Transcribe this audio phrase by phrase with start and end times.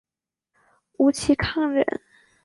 [0.97, 2.01] 吴其沆人。